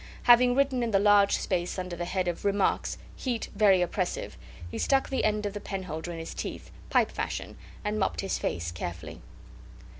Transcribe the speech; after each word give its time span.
Having 0.23 0.55
written 0.55 0.81
in 0.81 0.89
the 0.89 0.97
large 0.97 1.37
space 1.37 1.77
under 1.77 1.95
the 1.95 2.05
head 2.05 2.27
of 2.27 2.43
"Remarks" 2.43 2.97
"Heat 3.15 3.49
very 3.55 3.83
oppressive," 3.83 4.35
he 4.67 4.79
stuck 4.79 5.09
the 5.09 5.23
end 5.23 5.45
of 5.45 5.53
the 5.53 5.59
penholder 5.61 6.11
in 6.11 6.17
his 6.17 6.33
teeth, 6.33 6.71
pipe 6.89 7.11
fashion, 7.11 7.55
and 7.85 7.99
mopped 7.99 8.21
his 8.21 8.39
face 8.39 8.71
carefully. 8.71 9.21